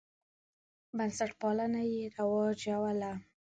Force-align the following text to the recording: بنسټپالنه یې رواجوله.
بنسټپالنه 0.97 1.81
یې 1.91 2.03
رواجوله. 2.15 3.11